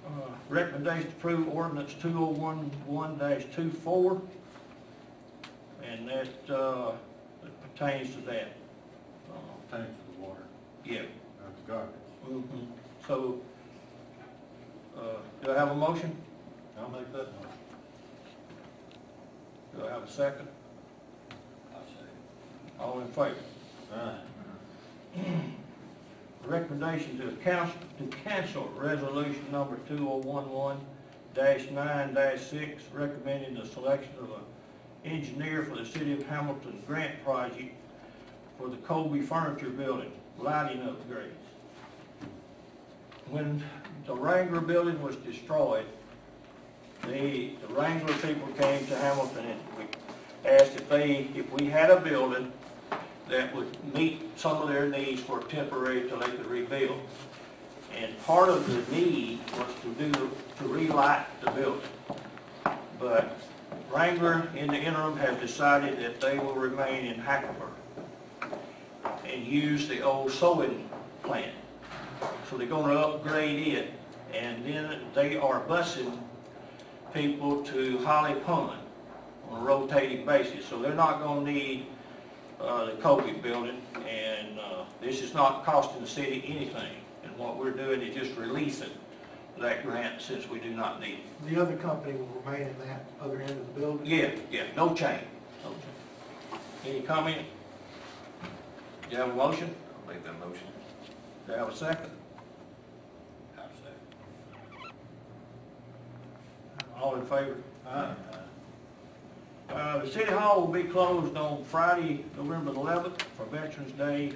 Recommendation 0.49 1.09
to 1.09 1.15
approve 1.17 1.47
ordinance 1.49 1.93
two 2.01 2.17
oh 2.19 2.25
one 2.27 2.57
one 2.85 3.17
24 3.17 4.21
and 5.83 6.07
that, 6.07 6.27
uh, 6.55 6.91
that 7.43 7.61
pertains 7.75 8.13
to 8.15 8.21
that. 8.21 8.53
Uh, 9.29 9.35
Pertains 9.69 9.95
to 9.97 10.15
the 10.15 10.21
water, 10.27 10.41
Yeah, 10.85 10.99
uh, 11.01 11.49
the 11.65 11.71
garbage. 11.71 11.95
mhm. 12.27 12.67
So, 13.07 13.39
uh, 14.97 15.01
do 15.43 15.51
I 15.51 15.57
have 15.57 15.71
a 15.71 15.75
motion? 15.75 16.15
I'll 16.79 16.89
make 16.89 17.11
that 17.13 17.27
motion. 17.35 17.49
Do 19.77 19.85
I 19.87 19.89
have 19.91 20.03
a 20.03 20.07
second? 20.11 20.47
I'll 21.73 21.81
second. 21.85 22.79
All 22.79 22.99
in 22.99 23.07
favor? 23.07 23.35
Aye. 23.95 24.19
Recommendation 26.51 27.17
to 27.19 27.31
council, 27.37 27.79
to 27.97 28.05
cancel 28.25 28.69
resolution 28.75 29.45
number 29.53 29.77
2011-9-6 29.89 32.79
recommending 32.93 33.55
the 33.55 33.65
selection 33.65 34.11
of 34.19 34.31
an 34.31 34.41
engineer 35.05 35.63
for 35.63 35.77
the 35.77 35.85
city 35.85 36.11
of 36.11 36.27
Hamilton 36.27 36.83
grant 36.85 37.23
project 37.23 37.73
for 38.57 38.67
the 38.67 38.75
Colby 38.75 39.21
Furniture 39.21 39.69
Building, 39.69 40.11
lighting 40.39 40.81
upgrades. 40.81 41.31
When 43.29 43.63
the 44.05 44.13
Wrangler 44.13 44.59
building 44.59 45.01
was 45.01 45.15
destroyed, 45.15 45.85
the, 47.03 47.51
the 47.65 47.73
Wrangler 47.73 48.13
people 48.15 48.49
came 48.59 48.85
to 48.87 48.97
Hamilton 48.97 49.45
and 49.45 49.61
we 49.77 49.85
asked 50.49 50.75
if 50.75 50.89
they, 50.89 51.29
if 51.33 51.49
we 51.53 51.67
had 51.67 51.89
a 51.89 52.01
building 52.01 52.51
that 53.31 53.55
would 53.55 53.95
meet 53.95 54.37
some 54.37 54.61
of 54.61 54.67
their 54.67 54.87
needs 54.87 55.21
for 55.21 55.39
temporary 55.43 56.07
till 56.07 56.19
they 56.19 56.29
could 56.29 56.45
rebuild. 56.45 56.99
And 57.97 58.17
part 58.25 58.49
of 58.49 58.67
the 58.67 58.95
need 58.95 59.39
was 59.57 59.73
to 59.81 59.89
do, 59.93 60.31
to 60.59 60.67
relight 60.67 61.25
the 61.41 61.49
building. 61.51 61.81
But 62.99 63.37
Wrangler, 63.89 64.49
in 64.55 64.67
the 64.67 64.77
interim, 64.77 65.17
has 65.17 65.39
decided 65.39 65.97
that 65.99 66.19
they 66.19 66.39
will 66.39 66.53
remain 66.53 67.05
in 67.05 67.21
Hackleburg 67.21 67.71
and 69.25 69.45
use 69.45 69.87
the 69.87 70.01
old 70.01 70.31
sewing 70.31 70.89
plant. 71.23 71.53
So 72.49 72.57
they're 72.57 72.67
gonna 72.67 72.93
upgrade 72.93 73.65
it, 73.67 73.93
and 74.33 74.65
then 74.65 74.99
they 75.15 75.37
are 75.37 75.61
busing 75.61 76.19
people 77.13 77.63
to 77.63 77.97
Holly 77.99 78.35
Pond 78.41 78.79
on 79.49 79.61
a 79.61 79.63
rotating 79.63 80.25
basis. 80.25 80.65
So 80.65 80.81
they're 80.81 80.93
not 80.93 81.21
gonna 81.21 81.49
need 81.49 81.87
uh, 82.63 82.85
the 82.85 82.93
Colby 82.93 83.33
building, 83.33 83.81
and 84.07 84.59
uh, 84.59 84.83
this 85.01 85.21
is 85.21 85.33
not 85.33 85.65
costing 85.65 86.01
the 86.01 86.07
city 86.07 86.43
anything. 86.47 86.93
And 87.23 87.35
what 87.37 87.57
we're 87.57 87.71
doing 87.71 88.01
is 88.01 88.15
just 88.15 88.37
releasing 88.37 88.89
that 89.59 89.83
grant 89.85 90.21
since 90.21 90.49
we 90.49 90.59
do 90.59 90.71
not 90.71 90.99
need 90.99 91.19
it. 91.19 91.49
The 91.49 91.61
other 91.61 91.75
company 91.75 92.13
will 92.17 92.41
remain 92.43 92.67
in 92.67 92.79
that 92.87 93.05
other 93.21 93.41
end 93.41 93.51
of 93.51 93.73
the 93.73 93.79
building? 93.79 94.05
Yeah, 94.05 94.31
yeah, 94.49 94.63
no 94.75 94.93
change. 94.93 95.23
No 95.63 95.69
change. 95.71 96.61
Any 96.85 97.01
comment? 97.01 97.45
Do 98.41 99.11
you 99.11 99.17
have 99.17 99.29
a 99.29 99.35
motion? 99.35 99.73
I'll 100.01 100.13
make 100.13 100.23
that 100.23 100.39
motion. 100.39 100.67
Do 101.45 101.53
you 101.53 101.57
have 101.59 101.69
a 101.69 101.75
second? 101.75 102.09
Have 103.55 103.65
a 103.65 103.75
second. 103.75 104.93
All 106.99 107.15
in 107.15 107.25
favor? 107.25 107.57
Aye. 107.87 108.13
Uh, 109.73 109.99
the 109.99 110.07
city 110.07 110.31
hall 110.31 110.61
will 110.61 110.73
be 110.73 110.83
closed 110.83 111.37
on 111.37 111.63
Friday, 111.63 112.25
November 112.35 112.71
eleventh 112.71 113.21
for 113.37 113.45
Veterans 113.45 113.93
Day, 113.93 114.33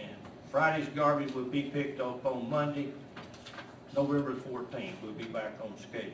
and 0.00 0.16
Friday's 0.50 0.88
garbage 0.94 1.34
will 1.34 1.44
be 1.44 1.64
picked 1.64 2.00
up 2.00 2.24
on 2.24 2.48
Monday, 2.48 2.88
November 3.94 4.34
fourteenth. 4.34 4.96
We'll 5.02 5.12
be 5.12 5.24
back 5.24 5.52
on 5.62 5.76
schedule. 5.78 6.10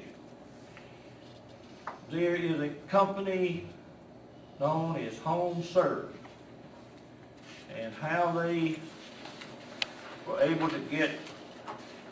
There 2.11 2.35
is 2.35 2.61
a 2.61 2.71
company 2.89 3.69
known 4.59 4.97
as 4.97 5.17
Home 5.19 5.63
Serve, 5.63 6.11
and 7.79 7.95
how 7.95 8.33
they 8.33 8.81
were 10.27 10.41
able 10.41 10.69
to 10.69 10.79
get 10.91 11.11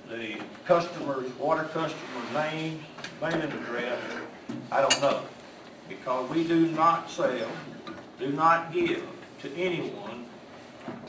the 0.09 0.37
customers, 0.67 1.33
water 1.37 1.65
customer 1.65 2.33
names, 2.33 2.81
mailing 3.21 3.43
address, 3.43 3.99
I 4.71 4.83
don't 4.83 5.01
know 5.01 5.23
because 5.89 6.31
we 6.31 6.45
do 6.45 6.67
not 6.69 7.11
sell, 7.11 7.49
do 8.19 8.29
not 8.31 8.73
give 8.73 9.03
to 9.41 9.55
anyone, 9.55 10.27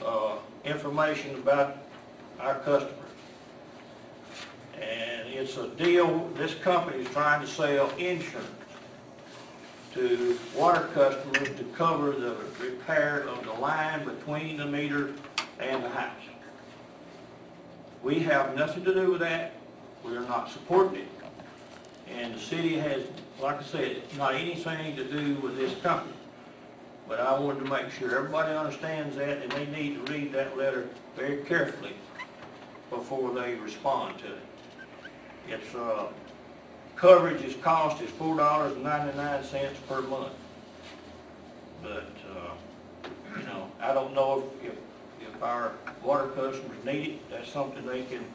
uh, 0.06 0.38
information 0.64 1.36
about 1.36 1.78
our 2.40 2.56
customers. 2.60 2.94
And 4.76 5.30
it's 5.30 5.58
a 5.58 5.70
deal, 5.70 6.30
this 6.36 6.54
company 6.56 7.04
is 7.04 7.10
trying 7.10 7.42
to 7.42 7.48
sell 7.48 7.90
insurance 7.98 8.50
to 9.94 10.38
water 10.54 10.90
customers 10.94 11.58
to 11.58 11.64
cover 11.74 12.12
the 12.12 12.36
repair 12.60 13.22
of 13.30 13.46
the 13.46 13.54
line 13.54 14.04
between 14.04 14.58
the 14.58 14.66
meter 14.66 15.14
and 15.60 15.82
the 15.84 15.90
house. 15.90 16.12
We 18.04 18.20
have 18.20 18.56
nothing 18.56 18.84
to 18.84 18.94
do 18.94 19.12
with 19.12 19.22
that, 19.22 19.54
we 20.04 20.16
are 20.18 20.28
not 20.28 20.52
supporting 20.52 21.00
it. 21.00 21.08
And 22.08 22.36
the 22.36 22.40
city 22.40 22.76
has, 22.76 23.04
like 23.42 23.60
I 23.60 23.64
said, 23.64 23.92
it's 23.92 24.16
not 24.16 24.36
anything 24.36 24.96
to 24.96 25.04
do 25.04 25.36
with 25.36 25.58
this 25.58 25.80
company. 25.82 26.14
But 27.08 27.20
I 27.20 27.38
wanted 27.40 27.66
to 27.66 27.70
make 27.70 27.92
sure 27.92 28.18
everybody 28.18 28.54
understands 28.54 29.16
that, 29.18 29.44
and 29.44 29.52
they 29.52 29.68
need 29.68 30.06
to 30.06 30.12
read 30.12 30.32
that 30.34 30.58
letter 30.58 30.90
very 31.16 31.38
carefully 31.44 31.94
before 32.90 33.32
they 33.34 33.56
respond 33.56 34.18
to 34.20 34.28
it. 34.28 34.40
It's, 35.48 35.76
uh, 35.76 36.08
coverage 36.96 37.44
is 37.44 37.56
cost 37.58 38.02
is 38.02 38.10
four 38.12 38.38
dollars 38.38 38.74
and 38.74 38.84
ninety-nine 38.84 39.44
cents 39.44 39.78
per 39.88 40.02
month. 40.02 40.34
But, 41.84 42.10
uh, 42.36 43.10
you 43.38 43.46
know, 43.46 43.70
I 43.80 43.94
don't 43.94 44.16
know 44.16 44.50
if, 44.64 44.72
if, 44.72 44.78
if 45.28 45.44
our 45.44 45.74
water 46.02 46.30
customers 46.30 46.84
need 46.84 47.08
it, 47.08 47.30
that's 47.30 47.52
something 47.52 47.86
they 47.86 48.04
can 48.04 48.26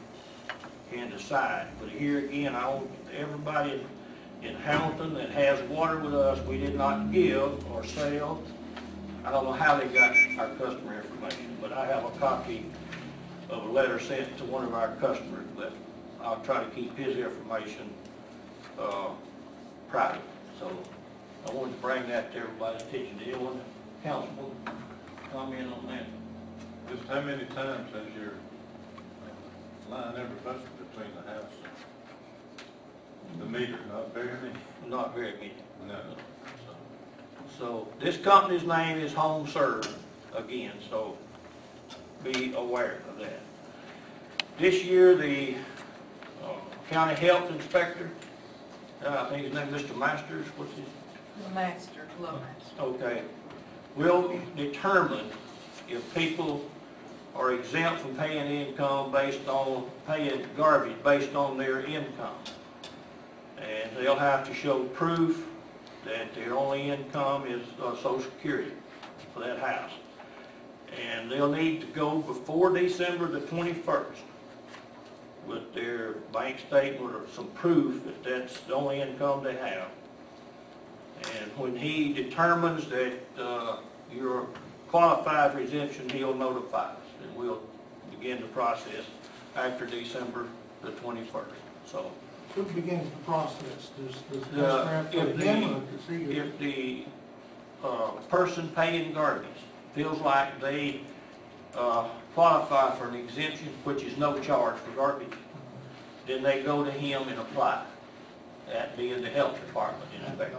can 0.91 1.09
decide. 1.09 1.67
But 1.81 1.89
here 1.89 2.19
again, 2.19 2.55
I 2.55 2.69
want 2.69 2.89
everybody 3.17 3.83
in 4.41 4.55
Hamilton 4.55 5.13
that 5.13 5.29
has 5.29 5.61
water 5.69 5.99
with 5.99 6.15
us, 6.15 6.43
we 6.47 6.57
did 6.57 6.75
not 6.75 7.11
give 7.11 7.71
or 7.71 7.85
sell. 7.85 8.41
I 9.23 9.31
don't 9.31 9.45
know 9.45 9.53
how 9.53 9.77
they 9.77 9.87
got 9.87 10.15
our 10.39 10.49
customer 10.55 11.01
information, 11.01 11.57
but 11.61 11.71
I 11.71 11.85
have 11.85 12.05
a 12.05 12.11
copy 12.17 12.65
of 13.49 13.65
a 13.65 13.71
letter 13.71 13.99
sent 13.99 14.35
to 14.39 14.45
one 14.45 14.63
of 14.63 14.73
our 14.73 14.95
customers, 14.95 15.45
but 15.55 15.73
I'll 16.23 16.41
try 16.41 16.63
to 16.63 16.69
keep 16.71 16.97
his 16.97 17.17
information, 17.17 17.89
uh, 18.79 19.09
private. 19.89 20.21
So 20.59 20.71
I 21.47 21.51
wanted 21.51 21.75
to 21.75 21.81
bring 21.81 22.07
that 22.07 22.31
to 22.33 22.39
everybody's 22.39 22.81
attention. 22.83 23.17
Did 23.19 23.35
anyone, 23.35 23.61
councilman, 24.03 24.51
comment 25.31 25.71
on 25.73 25.87
that? 25.87 26.05
Just 26.89 27.07
how 27.07 27.21
many 27.21 27.45
times 27.45 27.93
has 27.93 28.05
your 28.19 28.33
line 29.89 30.15
ever 30.17 30.29
busted 30.43 30.89
between 30.89 31.11
the 31.15 31.31
house 31.31 31.51
and 31.63 31.90
the 33.39 33.45
meter? 33.45 33.77
Not 33.91 34.13
very 34.13 34.27
many. 34.41 34.53
Not 34.87 35.15
very 35.15 35.33
many. 35.33 35.53
No. 35.87 35.99
So 37.57 37.87
this 37.99 38.17
company's 38.17 38.63
name 38.63 38.97
is 38.97 39.13
Home 39.13 39.47
Serve, 39.47 39.87
again, 40.35 40.71
so 40.89 41.17
be 42.23 42.53
aware 42.55 42.99
of 43.09 43.19
that. 43.19 43.39
This 44.57 44.83
year, 44.83 45.15
the 45.15 45.55
uh, 46.43 46.47
county 46.89 47.13
health 47.15 47.51
inspector, 47.51 48.09
uh, 49.05 49.25
I 49.27 49.29
think 49.29 49.45
his 49.45 49.53
name 49.53 49.73
is 49.73 49.81
Mr. 49.83 49.97
Masters, 49.97 50.45
what's 50.55 50.73
his, 50.73 50.85
The 51.47 51.53
master, 51.53 52.07
club 52.17 52.41
master. 52.41 52.81
okay, 52.81 53.21
will 53.95 54.39
determine 54.55 55.25
if 55.89 56.15
people 56.15 56.67
are 57.35 57.53
exempt 57.53 58.01
from 58.01 58.15
paying 58.15 58.67
income 58.67 59.11
based 59.11 59.47
on, 59.47 59.89
paying 60.07 60.45
garbage 60.57 60.95
based 61.03 61.35
on 61.35 61.57
their 61.57 61.81
income. 61.81 62.35
And 63.91 64.05
they'll 64.05 64.15
have 64.15 64.47
to 64.47 64.53
show 64.53 64.85
proof 64.85 65.45
that 66.05 66.33
their 66.33 66.57
only 66.57 66.89
income 66.89 67.45
is 67.45 67.61
uh, 67.81 67.95
social 67.97 68.21
security 68.21 68.71
for 69.33 69.41
that 69.41 69.59
house. 69.59 69.91
And 71.09 71.29
they'll 71.31 71.51
need 71.51 71.81
to 71.81 71.87
go 71.87 72.19
before 72.19 72.73
December 72.73 73.27
the 73.27 73.41
twenty-first 73.41 74.21
with 75.45 75.73
their 75.73 76.13
bank 76.33 76.59
statement 76.59 77.15
or 77.15 77.23
some 77.33 77.47
proof 77.47 78.03
that 78.05 78.23
that's 78.23 78.59
the 78.61 78.75
only 78.75 79.01
income 79.01 79.43
they 79.43 79.55
have. 79.55 79.89
And 81.39 81.51
when 81.57 81.75
he 81.75 82.13
determines 82.13 82.87
that, 82.87 83.13
uh, 83.37 83.77
you're 84.13 84.47
qualified 84.89 85.51
for 85.51 85.59
exemption, 85.59 86.09
he'll 86.09 86.33
notify 86.33 86.91
us, 86.91 86.97
and 87.23 87.35
we'll 87.35 87.61
begin 88.09 88.41
the 88.41 88.47
process 88.47 89.05
after 89.55 89.85
December 89.85 90.47
the 90.81 90.91
twenty-first, 90.91 91.51
so. 91.85 92.11
Who 92.55 92.63
begins 92.63 93.09
the 93.09 93.17
process? 93.25 93.91
Does, 93.97 94.15
does 94.31 94.47
the 94.51 94.67
Uh, 94.67 94.71
customer 94.77 94.91
have 94.95 95.11
to 95.11 95.19
if 95.19 95.37
begin 95.37 95.61
the- 95.61 95.67
or 95.67 95.79
does? 95.79 96.37
If 96.37 96.59
the, 96.59 97.05
uh, 97.83 98.07
person 98.29 98.69
paying 98.75 99.13
garbage 99.13 99.47
feels 99.95 100.19
like 100.19 100.59
they, 100.59 101.01
uh, 101.75 102.09
qualify 102.35 102.91
for 102.95 103.07
an 103.07 103.15
exemption, 103.15 103.69
which 103.85 104.03
is 104.03 104.17
no 104.17 104.37
charge 104.39 104.75
for 104.77 104.91
garbage, 104.91 105.33
then 106.27 106.43
they 106.43 106.61
go 106.61 106.83
to 106.83 106.91
him 106.91 107.27
and 107.29 107.39
apply. 107.39 107.83
That 108.67 108.95
being 108.97 109.21
the 109.21 109.29
health 109.29 109.55
department 109.65 110.09
in 110.15 110.21
effect. 110.33 110.55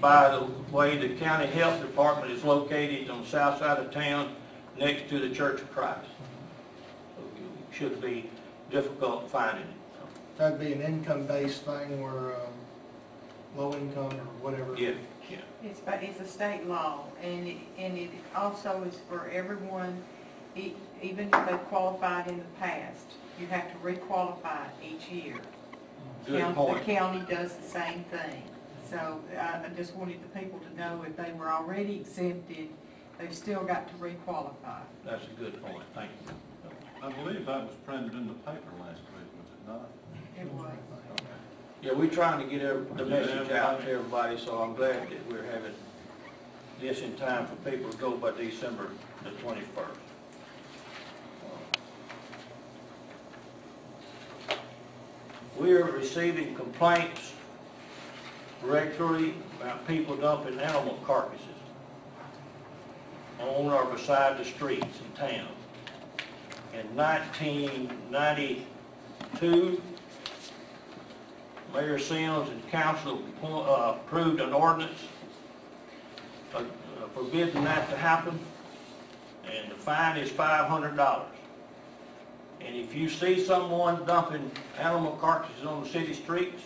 By 0.00 0.30
the 0.30 0.44
way, 0.74 0.96
the 0.96 1.14
county 1.16 1.46
health 1.46 1.80
department 1.80 2.32
is 2.32 2.42
located 2.44 3.10
on 3.10 3.22
the 3.22 3.26
south 3.26 3.58
side 3.58 3.78
of 3.78 3.90
town, 3.90 4.34
next 4.78 5.08
to 5.10 5.18
the 5.18 5.34
Church 5.34 5.60
of 5.60 5.72
Christ. 5.74 6.08
Shouldn't 7.72 8.00
be 8.00 8.30
difficult 8.70 9.30
finding 9.30 9.64
it. 9.64 9.75
That'd 10.36 10.60
be 10.60 10.72
an 10.72 10.82
income-based 10.82 11.62
thing 11.62 12.02
where, 12.02 12.34
um, 12.36 12.52
low 13.56 13.72
income 13.72 14.12
or 14.12 14.26
whatever. 14.50 14.74
Yeah, 14.76 14.92
yeah. 15.30 15.38
It's, 15.64 15.80
by- 15.80 15.94
it's 15.94 16.20
a 16.20 16.26
state 16.26 16.66
law, 16.66 17.04
and 17.22 17.48
it, 17.48 17.56
and 17.78 17.96
it 17.96 18.10
also 18.34 18.82
is 18.84 18.98
for 19.08 19.28
everyone, 19.30 20.02
e- 20.54 20.74
even 21.02 21.28
if 21.32 21.48
they've 21.48 21.64
qualified 21.68 22.28
in 22.28 22.38
the 22.38 22.44
past, 22.60 23.06
you 23.40 23.46
have 23.46 23.70
to 23.72 23.78
requalify 23.78 24.66
each 24.84 25.08
year. 25.08 25.36
Good 26.26 26.40
Coun- 26.42 26.54
point. 26.54 26.78
The 26.84 26.92
county 26.92 27.34
does 27.34 27.54
the 27.54 27.62
same 27.68 28.04
thing. 28.04 28.42
So 28.90 29.20
I, 29.38 29.64
I 29.64 29.68
just 29.74 29.96
wanted 29.96 30.18
the 30.22 30.38
people 30.38 30.58
to 30.60 30.78
know 30.78 31.02
if 31.06 31.16
they 31.16 31.32
were 31.32 31.48
already 31.50 31.96
exempted, 31.96 32.68
they've 33.18 33.34
still 33.34 33.64
got 33.64 33.88
to 33.88 33.94
requalify. 33.94 34.80
That's 35.04 35.24
a 35.24 35.40
good 35.40 35.62
point, 35.64 35.82
thank 35.94 36.10
you. 36.26 36.32
I 37.02 37.10
believe 37.10 37.46
that 37.46 37.64
was 37.66 37.74
printed 37.86 38.12
in 38.12 38.26
the 38.28 38.34
paper 38.34 38.70
last 38.80 39.00
week, 39.00 39.28
was 39.38 39.48
it 39.52 39.66
not? 39.68 39.88
It 40.38 40.52
was. 40.52 40.70
Yeah, 41.82 41.92
we're 41.92 42.10
trying 42.10 42.44
to 42.44 42.50
get 42.50 42.62
every- 42.62 42.84
the 42.96 43.04
message 43.06 43.50
out 43.50 43.80
to 43.82 43.90
everybody, 43.90 44.38
so 44.38 44.58
I'm 44.62 44.74
glad 44.74 45.08
that 45.10 45.26
we're 45.30 45.44
having 45.44 45.74
this 46.80 47.00
in 47.00 47.16
time 47.16 47.46
for 47.46 47.54
people 47.70 47.90
to 47.90 47.96
go 47.96 48.12
by 48.16 48.32
December 48.32 48.88
the 49.24 49.30
twenty-first. 49.42 50.00
We 55.56 55.72
are 55.72 55.84
receiving 55.84 56.54
complaints 56.54 57.32
regularly 58.62 59.34
about 59.60 59.86
people 59.86 60.16
dumping 60.16 60.58
animal 60.58 60.98
carcasses 61.06 61.46
on 63.40 63.70
or 63.70 63.84
beside 63.86 64.38
the 64.38 64.44
streets 64.44 64.98
in 65.00 65.12
town. 65.12 65.48
In 66.74 66.94
nineteen 66.94 67.90
ninety-two, 68.10 69.80
Mayor 71.76 71.98
Sims 71.98 72.48
and 72.48 72.66
council 72.70 73.22
uh, 73.42 73.96
approved 73.96 74.40
an 74.40 74.54
ordinance 74.54 74.98
uh, 76.54 76.62
forbidding 77.14 77.64
that 77.64 77.90
to 77.90 77.96
happen, 77.96 78.38
and 79.44 79.70
the 79.70 79.74
fine 79.74 80.16
is 80.16 80.30
five 80.30 80.68
hundred 80.68 80.96
dollars. 80.96 81.28
And 82.62 82.74
if 82.74 82.94
you 82.94 83.10
see 83.10 83.44
someone 83.44 84.06
dumping 84.06 84.50
animal 84.78 85.12
carcasses 85.20 85.66
on 85.66 85.82
the 85.82 85.88
city 85.90 86.14
streets, 86.14 86.62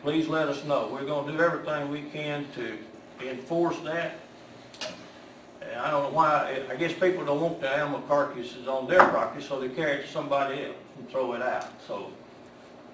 please 0.00 0.28
let 0.28 0.46
us 0.48 0.64
know. 0.64 0.88
We're 0.92 1.04
gonna 1.04 1.32
do 1.32 1.40
everything 1.42 1.90
we 1.90 2.02
can 2.02 2.46
to 2.54 2.78
enforce 3.28 3.80
that. 3.80 4.20
And 5.60 5.80
I 5.80 5.90
don't 5.90 6.04
know 6.04 6.16
why, 6.16 6.62
I 6.70 6.76
guess 6.76 6.92
people 6.92 7.24
don't 7.24 7.40
want 7.40 7.60
the 7.60 7.68
animal 7.68 8.00
carcasses 8.02 8.68
on 8.68 8.86
their 8.86 9.04
property, 9.08 9.44
so 9.44 9.60
they 9.60 9.68
carry 9.68 9.98
it 9.98 10.06
to 10.06 10.08
somebody 10.08 10.66
else 10.66 10.76
and 10.98 11.10
throw 11.10 11.32
it 11.32 11.42
out. 11.42 11.66
So 11.86 12.12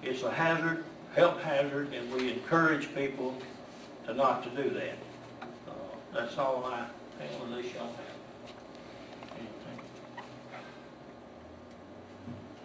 it's 0.01 0.23
a 0.23 0.31
hazard, 0.31 0.83
health 1.17 1.41
hazard, 1.41 1.91
and 1.95 2.13
we 2.13 2.31
encourage 2.31 2.93
people 2.93 3.33
to 4.05 4.13
not 4.13 4.43
to 4.43 4.49
do 4.63 4.69
that. 4.69 4.97
Uh, 5.41 5.73
That's 6.13 6.37
all 6.37 6.63
I 6.63 6.77
have, 6.77 6.91
unless 7.43 7.65
y'all 7.73 7.87
have 7.87 9.33
anything. 9.35 9.79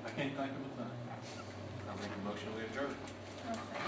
I 0.04 0.10
can't 0.10 0.36
think 0.36 0.38
of 0.38 0.44
a 0.44 0.48
thing. 0.76 0.92
I'll 1.88 1.96
make 1.96 2.10
a 2.14 2.28
motion 2.28 2.48
we 2.54 2.64
adjourn. 2.64 2.94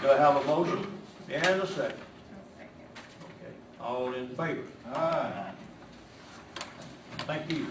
Do 0.01 0.11
I 0.11 0.17
have 0.17 0.37
a 0.37 0.45
motion? 0.47 0.87
And 1.31 1.63
a 1.63 1.67
second. 1.67 1.99
Okay, 2.59 3.53
all 3.83 4.15
in 4.15 4.29
favor? 4.29 4.63
Aye. 4.95 5.51
Thank 7.19 7.53
you. 7.53 7.67